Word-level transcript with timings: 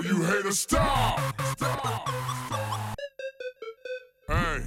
All 0.00 0.06
you 0.06 0.22
haters, 0.22 0.58
stop! 0.60 1.20
Stop! 1.58 2.08
Hey. 4.26 4.62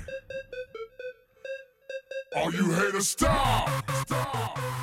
All 2.35 2.53
you 2.53 2.71
haters, 2.71 3.07
stop! 3.07 3.67
Stop! 4.05 4.82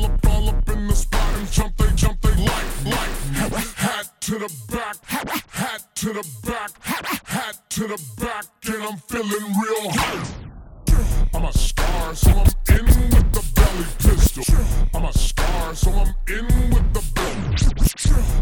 Small 0.00 0.04
up 0.04 0.26
all 0.26 0.48
up 0.48 0.68
in 0.68 0.86
the 0.86 0.94
spot 0.94 1.34
and 1.36 1.50
jump 1.50 1.76
they 1.76 1.90
jump 1.94 2.20
they 2.20 2.34
like 2.44 3.50
like 3.50 3.76
hat 3.76 4.08
to 4.20 4.38
the 4.38 4.52
back 4.70 4.96
hat 5.48 5.86
to 5.94 6.12
the 6.12 6.26
back 6.46 6.70
hat 7.24 7.58
to 7.70 7.80
the 7.86 8.00
back 8.18 8.44
and 8.66 8.82
I'm 8.82 8.96
feeling 8.98 9.54
real 9.62 9.90
hot. 9.90 10.30
I'm 11.32 11.44
a 11.44 11.52
star, 11.52 12.14
so 12.14 12.30
I'm 12.30 12.76
in 12.76 12.84
with 12.84 13.32
the 13.32 13.44
belly 13.54 13.86
pistol. 13.98 14.44
I'm 14.94 15.04
a 15.04 15.12
star, 15.12 15.74
so 15.74 15.90
I'm 15.90 16.14
in 16.28 16.46
with 16.70 16.92
the 16.92 17.02
belly. 17.14 17.40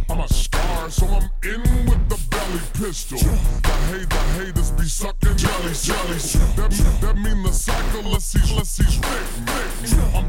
I'm 0.09 0.20
a 0.20 0.28
star, 0.28 0.91
so 0.91 1.06
I'm 1.06 1.31
in 1.45 1.62
with 1.87 2.09
the 2.09 2.19
belly 2.31 2.61
pistol. 2.75 3.19
The 3.19 3.75
hate, 3.91 4.11
the 4.11 4.22
haters 4.39 4.70
be 4.72 4.84
sucking 4.84 5.37
jellies, 5.37 5.84
jellies. 5.84 6.33
That, 6.56 6.70
that 7.03 7.17
mean 7.17 7.43
the 7.43 7.53
cycle, 7.53 8.11
let's 8.11 8.25
see, 8.25 8.55
let's 8.56 8.70
see. 8.70 9.00
I'm, 10.15 10.28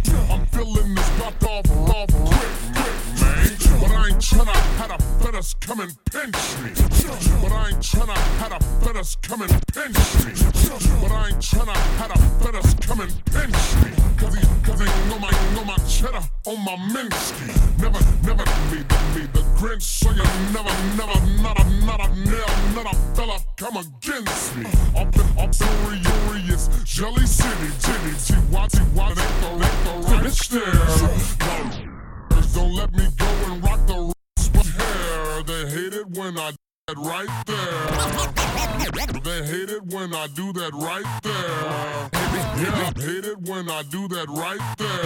fetters 5.39 5.55
come 5.61 5.79
and 5.79 6.05
pinch 6.05 6.35
me. 6.59 6.71
But 7.41 7.51
I 7.51 7.69
ain't 7.69 7.79
tryna 7.79 8.15
have 8.39 8.49
the 8.49 8.85
fetters 8.85 9.15
come 9.21 9.41
and 9.41 9.51
pinch 9.73 9.95
me. 10.25 10.33
But 11.01 11.11
I 11.11 11.27
ain't 11.27 11.39
tryna 11.39 11.75
have 11.97 12.11
the 12.11 12.43
fetters 12.43 12.73
come 12.85 12.99
and 12.99 13.25
pinch 13.25 13.55
me. 13.79 13.91
Cause 14.17 14.35
he, 14.35 14.43
cause 14.63 14.79
he 14.79 14.85
know 15.09 15.19
my, 15.19 15.31
know 15.55 15.63
my 15.63 15.77
cheddar 15.87 16.23
on 16.45 16.65
my 16.65 16.75
Minsky. 16.91 17.47
Never, 17.79 17.99
never 18.27 18.43
the, 18.43 18.95
me, 19.15 19.27
the 19.31 19.39
Grinch. 19.55 19.81
So 19.81 20.11
you 20.11 20.23
never, 20.51 20.73
never, 20.97 21.19
not 21.41 21.57
a, 21.57 21.63
not 21.85 21.99
a 22.05 22.15
nail, 22.15 22.51
not 22.75 22.93
a 22.93 22.95
fella 23.15 23.39
come 23.55 23.77
against 23.77 24.57
me. 24.57 24.65
Up 24.95 25.15
in, 25.15 25.39
up 25.39 25.55
furious, 25.55 26.67
Jelly 26.83 27.25
City, 27.25 27.69
Jitty, 27.79 28.27
G, 28.27 28.35
Watty, 28.51 28.81
Watty, 28.93 29.21
ain't 29.21 29.41
the, 29.41 29.49
ain't 29.53 29.83
the 29.83 30.09
right. 30.09 30.29
No, 32.31 32.41
don't 32.53 32.75
let 32.75 32.91
me 32.91 33.07
go 33.17 33.25
and 33.25 33.63
rock 33.63 33.78
when 36.19 36.37
I 36.37 36.51
do 36.51 36.57
that 36.87 36.97
right 36.97 37.45
there. 37.45 39.21
They 39.23 39.45
hate 39.47 39.69
it 39.69 39.83
when 39.85 40.13
I 40.13 40.27
do 40.35 40.51
that 40.51 40.73
right 40.73 41.21
there. 41.23 42.09
Yeah, 42.61 42.91
hate 42.97 43.25
it 43.25 43.37
when 43.47 43.69
I 43.69 43.83
do 43.83 44.07
that 44.09 44.27
right 44.27 44.59
there. 44.77 45.03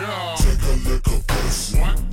Yeah. 0.00 0.36
Take 0.38 0.62
a 0.62 0.88
lick 0.88 1.06
of 1.06 1.26
this. 1.26 1.74
What? 1.74 2.09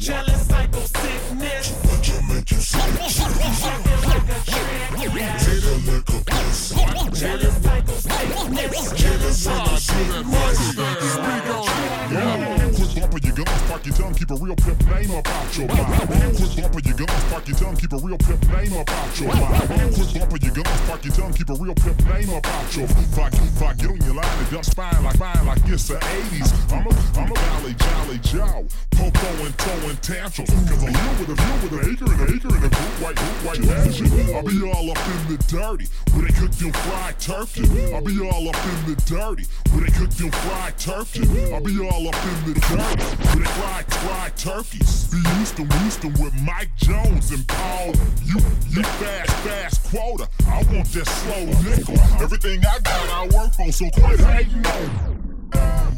Park 13.78 13.86
your 13.86 13.96
tongue, 13.96 14.14
keep 14.16 14.32
a 14.32 14.36
real 14.36 14.56
pimp 14.56 14.86
name 14.88 15.12
about 15.12 15.58
your 15.58 15.68
mind. 15.68 16.10
Quit 16.10 16.58
bumping 16.58 16.86
your 16.86 16.98
guns, 16.98 17.24
park 17.30 17.48
your 17.48 17.58
tongue, 17.58 17.76
keep 17.76 17.94
a 17.94 17.98
real 17.98 18.18
pimp 18.18 18.42
name 18.50 18.74
about 18.74 19.20
your 19.20 19.34
mind. 19.34 19.94
Quit 19.94 20.14
bumping 20.18 20.42
your 20.42 20.54
guns, 20.54 20.82
park 20.88 21.06
your 21.06 21.14
tongue, 21.14 21.34
keep 21.34 21.50
a 21.50 21.54
real 21.54 21.76
pimp 21.76 22.00
name 22.06 22.30
about 22.30 22.76
your 22.76 22.88
fuck. 23.14 23.34
Fuck, 23.62 23.78
get 23.78 23.90
on 23.90 24.02
your 24.02 24.16
line 24.16 24.40
and 24.40 24.50
dump 24.50 24.66
spine 24.66 25.04
like 25.04 25.18
fine 25.18 25.46
like 25.46 25.62
it's 25.66 25.88
the 25.90 25.96
80s. 25.96 26.50
I'm 26.74 26.88
a, 26.88 26.94
I'm 27.22 27.32
a 27.32 27.36
valley 27.36 27.76
jolly 27.78 28.18
joe, 28.26 28.66
popo 28.98 29.30
and 29.46 29.54
throwing 29.62 29.98
tantrums. 29.98 30.50
Cause 30.50 30.84
I 30.84 30.90
live 30.90 31.20
with 31.20 31.30
a 31.30 31.36
view 31.38 31.56
with 31.62 31.74
an 31.78 31.94
acre 31.94 32.12
and 32.12 32.22
an 32.22 32.36
acre 32.36 32.54
and 32.58 32.66
a 32.66 32.70
group 32.74 32.94
white, 33.02 33.16
group 33.16 33.38
white 33.46 33.62
mansion. 33.62 34.10
I'll 34.34 34.42
be 34.42 34.58
all 34.66 34.90
up 34.90 35.02
in 35.06 35.22
the 35.30 35.38
dirty 35.46 35.86
where 36.14 36.26
they 36.26 36.34
cook 36.34 36.52
them 36.52 36.72
fried 36.72 37.20
turkey. 37.20 37.94
I'll 37.94 38.02
be 38.02 38.18
all 38.26 38.50
up 38.50 38.58
in 38.58 38.80
the 38.90 38.98
dirty 39.06 39.46
where 39.70 39.86
they 39.86 39.94
cook 39.94 40.10
them 40.18 40.32
fried 40.32 40.78
turkey. 40.78 41.26
I'll 41.54 41.62
be 41.62 41.78
all 41.78 42.08
up 42.10 42.18
in 42.26 42.38
the 42.50 42.58
dirty 42.58 43.06
where 43.06 43.46
they 43.46 43.52
fried 43.68 43.94
fried 43.94 44.38
turkeys. 44.38 45.08
Be 45.12 45.20
Houston, 45.36 45.70
Houston 45.80 46.14
with 46.24 46.34
Mike 46.42 46.74
Jones 46.76 47.32
and 47.32 47.48
Paul. 47.48 47.94
You, 48.24 48.40
you 48.70 48.84
fast, 48.84 49.32
fast 49.46 49.84
quota. 49.90 50.28
I 50.48 50.64
want 50.72 50.88
that 50.94 51.08
slow 51.08 51.46
nickel. 51.64 52.00
Everything 52.22 52.60
I 52.66 52.80
got, 52.80 53.10
I 53.10 53.24
work 53.36 53.60
on, 53.60 53.72
so 53.72 53.90
quit 53.90 54.20
hating 54.20 54.66
on. 54.66 55.24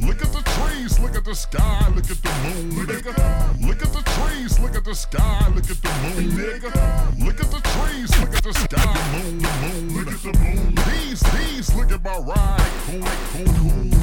Look 0.01 0.21
at 0.21 0.31
the 0.31 0.41
trees, 0.55 0.99
look 0.99 1.15
at 1.15 1.25
the 1.25 1.35
sky, 1.35 1.91
look 1.95 2.09
at 2.09 2.21
the 2.23 2.33
moon, 2.43 2.87
nigga. 2.87 3.67
Look 3.67 3.81
at 3.81 3.93
the 3.93 4.03
trees, 4.15 4.59
look 4.59 4.75
at 4.75 4.85
the 4.85 4.95
sky, 4.95 5.47
look 5.53 5.69
at 5.69 5.81
the 5.81 5.91
moon, 6.03 6.31
nigga. 6.31 7.25
Look 7.25 7.39
at 7.39 7.51
the 7.51 7.61
trees, 7.73 8.19
look 8.19 8.35
at 8.35 8.43
the 8.43 8.53
sky, 8.53 8.95
moon, 9.13 9.37
moon, 9.37 9.97
look 9.97 10.13
at 10.13 10.21
the 10.21 10.33
moon. 10.39 10.75
These, 10.89 11.21
these, 11.33 11.75
look 11.75 11.91
at 11.91 12.03
my 12.03 12.17
ride, 12.17 12.71
cool, 12.87 13.01
cool, 13.33 13.45
cool, 13.45 13.98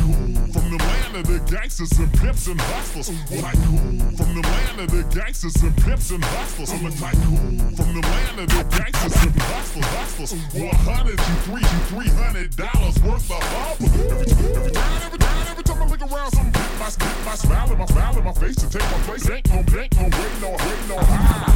land 1.16 1.28
of 1.28 1.46
the 1.46 1.56
gangsters 1.56 1.92
and 1.98 2.12
pimps 2.20 2.46
and 2.46 2.60
hustlers, 2.60 3.08
tycoon. 3.40 4.16
From 4.16 4.34
the 4.34 4.42
land 4.42 4.80
of 4.80 4.90
the 4.90 5.02
gangsters 5.14 5.56
and 5.62 5.76
pimps 5.78 6.10
and 6.10 6.22
hustlers, 6.24 6.72
I'm 6.72 6.86
a 6.86 6.90
tycoon. 6.90 7.58
From 7.76 7.94
the 7.94 8.00
land 8.00 8.40
of 8.40 8.48
the 8.48 8.64
gangsters 8.76 9.22
and 9.24 9.42
hustlers, 9.42 9.84
hustlers. 9.96 10.32
One 10.52 10.74
hundred, 10.84 11.18
you 11.18 11.36
three, 11.46 11.62
you 11.62 11.80
three 11.88 12.08
hundred 12.08 12.56
dollars 12.56 13.00
worth 13.02 13.30
of 13.30 13.42
hustle. 13.42 13.86
Every, 13.86 14.28
every 14.56 14.72
time, 14.72 15.02
every 15.02 15.18
time, 15.18 15.46
every 15.48 15.64
time 15.64 15.82
I 15.82 15.86
look 15.86 16.02
around, 16.02 16.30
some 16.32 16.46
hit 16.46 16.78
my, 16.78 16.86
hit 16.86 17.24
my 17.24 17.34
smile 17.34 17.70
and 17.70 17.78
my 17.78 17.86
smile 17.86 18.18
in 18.18 18.24
my 18.24 18.32
face 18.32 18.56
to 18.56 18.68
take 18.68 18.82
my 18.82 18.98
place. 19.08 19.30
Ain't 19.30 19.48
gon' 19.48 19.64
ain't 19.78 19.96
gon' 19.96 20.10
wait 20.10 20.34
no, 20.40 20.50
wait 20.50 20.82
no 20.88 20.98
high. 21.00 21.48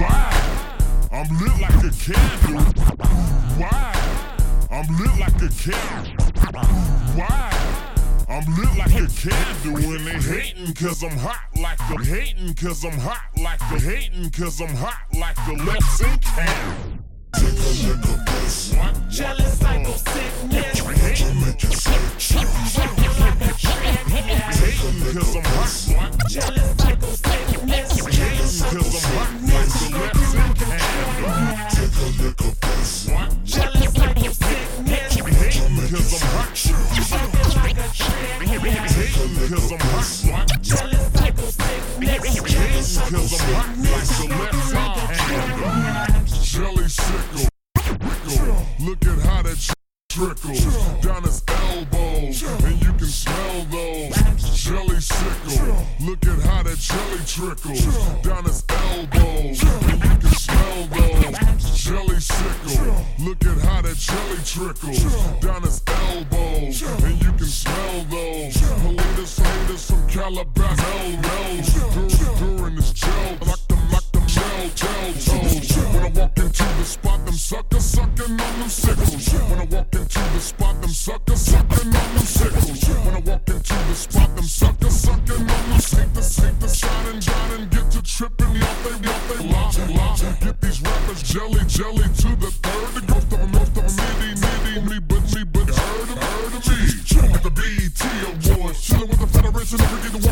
Why? 0.00 0.32
I'm 1.12 1.28
lit 1.38 1.60
like 1.60 1.84
a 1.84 1.92
candle. 1.92 2.64
Why? 3.60 3.92
I'm 4.70 4.88
lit 4.96 5.18
like 5.20 5.36
a 5.42 5.48
candle. 5.52 6.16
Why? 7.14 7.91
I'm 8.32 8.46
lit 8.56 8.78
like 8.78 8.94
a 8.94 9.06
candle 9.12 9.76
and 9.92 10.06
they 10.06 10.12
hating 10.12 10.72
cause 10.72 11.02
I'm 11.02 11.10
hot 11.18 11.36
like 11.60 11.76
the 11.76 12.02
hating 12.02 12.54
cause 12.54 12.82
I'm 12.82 12.98
hot 12.98 13.20
like 13.36 13.58
the 13.58 13.78
hating 13.78 14.30
cause 14.30 14.58
I'm 14.58 14.74
hot 14.74 14.94
like 15.12 15.36
the 15.36 15.52
candle. 15.54 17.02
Take 17.34 17.52
a 17.52 17.88
look 17.88 18.06
at 18.08 18.26
this. 18.26 18.72
Jealous 19.10 19.58
psycho 19.58 19.92
sickness. 19.92 20.80
Hating 20.80 21.42
cause 25.12 25.36
I'm 25.36 25.44
hot 25.44 25.68
Jealous 26.30 26.72
psycho 26.78 27.12
sickness. 27.12 27.92
hating 28.16 28.64
cause 28.72 28.96
I'm 28.96 29.04
hot 29.12 29.28
like 29.52 29.72
the 29.76 30.24
sink. 30.32 30.56
Take 31.68 31.96
a 32.00 32.22
look 32.22 32.40
at 32.40 32.56
this. 32.62 33.12
Jealous 33.44 33.92
psycho 33.92 34.32
sickness. 34.32 35.12
Hating 35.20 35.76
cause 35.90 36.12
I'm 36.14 36.28
hot. 36.28 37.21
Jelly 46.52 46.88
sickle. 46.88 47.48
Look 48.80 49.04
at 49.06 49.18
how 49.20 49.42
that 49.42 49.74
trickles 50.08 50.64
down 51.02 51.22
his 51.22 51.42
elbows, 51.48 52.42
and 52.42 52.82
you 52.82 52.92
can 52.92 53.06
smell 53.06 53.66
those. 53.70 54.14
Jelly 54.62 55.00
sickle. 55.00 55.86
Look 56.00 56.26
at 56.26 56.38
how 56.46 56.62
that 56.62 56.78
jelly 56.78 57.20
trickles 57.26 57.84
down 58.22 58.44
his 58.44 58.64
elbows, 58.68 59.62
and 59.62 60.02
you 60.02 60.16
can 60.18 60.30
smell 60.30 60.86
those. 60.86 61.91
Look 63.18 63.44
at 63.44 63.58
how 63.64 63.82
that 63.82 63.96
jelly 63.96 64.38
trickles 64.44 65.02
down 65.40 65.62
his 65.62 65.82
elbows, 65.86 66.82
and 66.82 67.22
you 67.22 67.32
can 67.32 67.46
smell 67.46 68.04
those. 68.10 68.56
Hiatus, 68.56 69.38
hiatus 69.38 69.90
from 69.90 70.08
Calabasas, 70.08 70.82
Melrose. 71.22 71.72
During, 71.94 72.56
during 72.56 72.76
this 72.76 72.92
gel, 72.92 73.36
like 73.46 73.66
them, 73.68 73.90
like 73.90 74.12
them 74.12 74.26
gel, 74.26 74.68
gel 74.74 75.12
toes. 75.12 75.76
When 75.92 76.02
I 76.02 76.10
walk 76.10 76.38
into 76.38 76.64
the 76.64 76.84
spot, 76.84 77.24
them 77.24 77.34
suckers 77.34 77.84
sucking 77.84 78.40
on 78.40 78.58
them 78.60 78.68
sickles. 78.68 79.32
When 79.32 79.58
I 79.60 79.64
walk 79.64 79.94
into 79.94 80.18
the 80.18 80.40
spot, 80.40 80.80
them 80.80 80.90
suckers 80.90 81.40
sucking 81.40 81.86
on 81.86 81.92
them 81.92 82.24
sickles. 82.24 82.88
When 83.04 83.14
I 83.14 83.20
walk 83.20 83.48
into 83.48 83.74
the 83.74 83.94
spot, 83.94 84.36
them 84.36 84.44
suckers 84.44 84.94
sucking 84.94 85.50
on 85.50 85.70
them 85.70 85.80
sickles. 85.80 86.36
The, 86.36 86.42
take 86.42 86.58
the 86.60 86.68
shining 86.68 87.20
shining, 87.20 87.68
get 87.68 87.90
to 87.92 88.02
tripping, 88.02 88.62
off 88.62 88.84
they, 88.84 89.08
off 89.08 89.28
they, 89.28 89.48
lie, 89.48 89.72
lie. 89.96 90.36
Get 90.40 90.60
these 90.60 90.80
rappers 90.82 91.22
jelly, 91.22 91.64
jelly, 91.66 92.08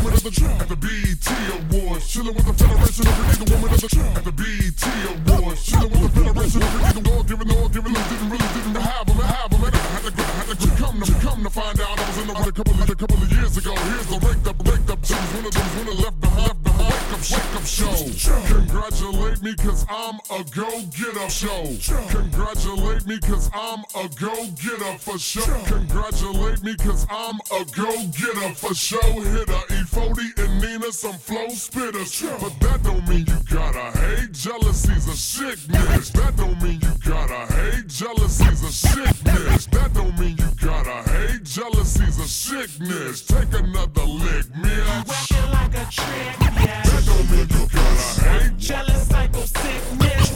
woman 0.01 0.17
of 0.17 0.23
the 0.23 0.33
At 0.59 0.69
the 0.69 0.75
BET 0.75 1.27
Awards, 1.29 2.07
chilling 2.09 2.33
with 2.33 2.45
the 2.45 2.53
Federation 2.53 3.05
of 3.07 3.15
the 3.37 3.45
woman 3.53 3.69
of 3.69 3.81
the 3.81 3.89
At 4.17 4.23
the 4.25 4.33
BET 4.33 4.83
Awards, 5.13 5.61
chilling 5.65 5.91
with 5.91 6.01
the 6.01 6.21
Federation 6.21 6.61
of 6.61 6.71
the 6.73 7.11
all 7.11 7.23
giving, 7.23 7.51
all 7.51 7.69
giving, 7.69 7.93
didn't 7.93 8.29
really 8.29 8.49
didn't 8.57 8.81
have 8.81 9.05
them, 9.05 9.17
have 9.17 9.49
them. 9.51 9.61
I 9.61 9.69
had 9.69 10.17
to, 10.17 10.23
I 10.23 10.43
had 10.49 10.59
to 10.59 10.69
come 10.81 11.01
to 11.01 11.13
come 11.21 11.43
to 11.43 11.49
find 11.49 11.79
out 11.81 11.99
I 11.99 12.07
was 12.07 12.17
in 12.17 12.27
the 12.27 12.33
a 12.33 12.51
couple 12.51 12.73
of 12.73 12.89
a 12.89 12.95
couple 12.95 13.17
of 13.17 13.31
years 13.31 13.57
ago. 13.57 13.73
Here's 13.75 14.07
the 14.07 14.19
raked 14.25 14.47
up, 14.47 14.57
raked 14.65 14.89
up 14.89 14.99
one 15.01 15.45
of 15.45 15.53
them 15.53 15.67
when 15.77 15.87
I 15.87 15.95
left 16.01 16.21
the 16.21 16.29
left 16.29 16.63
the 16.63 16.80
wake 17.11 17.19
up, 17.19 17.31
wake 17.31 17.55
up 17.55 17.65
show. 17.65 18.53
Congratulate 18.53 19.41
me 19.41 19.55
cause 19.55 19.85
I'm 19.89 20.19
a 20.29 20.43
go 20.55 20.81
getter 20.97 21.29
show. 21.29 21.67
Congratulate 22.09 23.05
me 23.05 23.19
cause 23.19 23.49
I'm 23.53 23.83
a 23.95 24.09
go 24.19 24.33
getter 24.61 24.97
for 24.97 25.17
sure. 25.17 25.43
Congratulate 25.65 26.63
me 26.63 26.75
cause 26.75 27.05
I'm 27.09 27.35
a 27.51 27.65
go 27.75 27.91
getter 28.17 28.55
for 28.55 28.73
sure. 28.73 29.01
Hitter 29.01 29.53
E40 29.53 30.39
and 30.39 30.61
Nina 30.61 30.91
some 30.91 31.13
flow 31.13 31.47
spitters. 31.47 32.21
But 32.39 32.59
that 32.59 32.83
don't 32.83 33.07
mean 33.07 33.25
you 33.27 33.37
gotta 33.49 33.97
hate. 33.97 34.31
Jealousy's 34.31 35.07
a 35.07 35.15
sickness. 35.15 36.09
That 36.11 36.35
don't 36.37 36.61
mean 36.61 36.79
you 36.81 36.93
gotta 37.09 37.53
hate. 37.53 37.87
Jealousy's 37.87 38.63
a 38.63 38.71
sickness. 38.71 39.65
That 39.67 39.93
don't 39.93 40.17
mean 40.19 40.37
you 40.37 40.49
gotta 40.61 41.09
hate. 41.09 41.43
Jealousy's 41.43 42.19
a 42.19 42.27
sickness. 42.27 43.25
Take 43.25 43.53
another 43.53 44.03
lick, 44.03 44.55
man. 44.55 45.03
Rocking 45.07 45.51
like 45.51 45.75
a 45.75 45.91
trick, 45.91 46.35
yeah. 46.65 47.00
You 47.31 47.45
gotta 47.45 47.95
hate. 48.21 48.57
Jealous 48.57 49.07
psycho 49.07 49.41
sickness. 49.41 50.31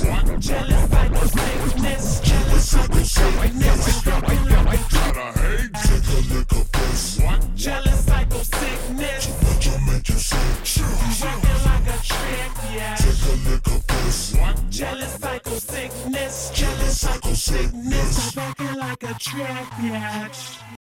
What? 0.07 0.41
Jealous 0.41 0.91
psycho 0.91 1.27
sickness. 1.27 2.21
Jealous 2.21 2.71
psycho 2.71 3.03
sickness. 3.03 3.65
Take 5.83 6.09
a 6.09 6.35
lick 6.35 6.53
of 6.53 6.73
this. 6.73 7.19
Jealous 7.57 8.05
psycho 8.05 8.43
sickness. 8.43 9.27
What 9.89 10.07
you 10.07 10.19
say? 10.19 10.47
Rocking 11.25 11.65
like 11.65 11.89
a 11.89 11.99
trick, 12.05 12.53
yeah. 12.75 12.95
Take 12.95 13.27
a 13.27 13.51
lick 13.51 13.67
of 13.67 13.87
this. 13.87 14.37
Jealous 14.71 15.15
psycho 15.15 15.59
sickness. 15.59 16.51
Jealous 16.55 17.01
psycho 17.01 17.33
sickness. 17.35 18.37
Rocking 18.37 18.75
like 18.77 19.03
a 19.03 19.15
trick, 19.15 19.67
yeah. 19.83 20.29